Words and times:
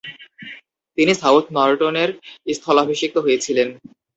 তিনি 0.97 1.13
সাউথ 1.21 1.45
নর্টনের 1.57 2.09
স্থলাভিষিক্ত 2.53 3.15
হয়েছিলেন। 3.25 3.67